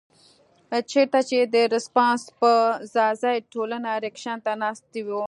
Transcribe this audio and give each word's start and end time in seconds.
چرته 0.91 1.19
چې 1.29 1.37
د 1.53 1.55
رسپانس 1.73 2.21
پۀ 2.39 2.53
ځائے 3.21 3.39
ټولنه 3.53 3.89
رېکشن 4.03 4.37
ته 4.45 4.51
ناسته 4.61 4.99
وي 5.05 5.17